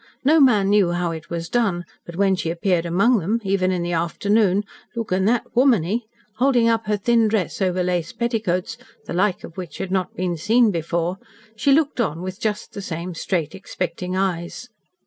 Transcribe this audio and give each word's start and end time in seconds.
No 0.23 0.39
man 0.39 0.71
knew 0.71 0.93
how 0.93 1.11
it 1.11 1.29
was 1.29 1.47
done, 1.47 1.85
but, 2.07 2.15
when 2.15 2.33
she 2.35 2.49
appeared 2.49 2.87
among 2.87 3.19
them 3.19 3.39
even 3.43 3.69
in 3.71 3.83
the 3.83 3.91
afternoon 3.93 4.63
"lookin' 4.95 5.25
that 5.25 5.45
womany," 5.55 6.05
holding 6.37 6.67
up 6.67 6.87
her 6.87 6.97
thin 6.97 7.27
dress 7.27 7.61
over 7.61 7.83
lace 7.83 8.11
petticoats, 8.11 8.79
the 9.05 9.13
like 9.13 9.43
of 9.43 9.57
which 9.57 9.77
had 9.77 9.91
not 9.91 10.15
been 10.15 10.37
seen 10.37 10.71
before, 10.71 11.19
she 11.55 11.71
looked 11.71 12.01
on 12.01 12.23
with 12.23 12.39
just 12.41 12.73
the 12.73 12.81
same 12.81 13.13
straight, 13.13 13.53
expecting 13.53 14.17
eyes. 14.17 14.69